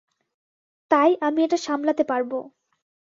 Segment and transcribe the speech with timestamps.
[0.91, 2.37] তাই আমি এটা সামলাতে পারবো।